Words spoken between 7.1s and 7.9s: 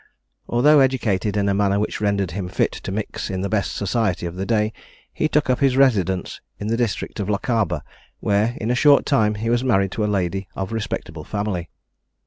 of Lochaber,